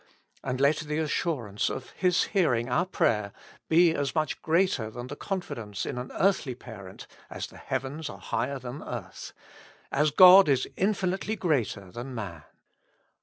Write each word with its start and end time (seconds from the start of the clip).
And 0.43 0.59
let 0.59 0.77
the 0.77 0.97
assurance 0.97 1.69
of 1.69 1.91
His 1.91 2.23
hearing 2.23 2.67
our 2.67 2.87
prayer 2.87 3.33
be 3.69 3.93
as 3.93 4.15
much 4.15 4.41
greater 4.41 4.89
than 4.89 5.05
the 5.05 5.15
confidence 5.15 5.85
in 5.85 5.99
an 5.99 6.11
earthly 6.15 6.55
parent, 6.55 7.05
as 7.29 7.45
the 7.45 7.57
heavens 7.59 8.09
are 8.09 8.17
higher 8.17 8.57
than 8.57 8.81
earth, 8.81 9.31
as 9.91 10.09
God 10.09 10.49
is 10.49 10.67
infinitely 10.75 11.35
greater 11.35 11.91
than 11.91 12.15
man. 12.15 12.41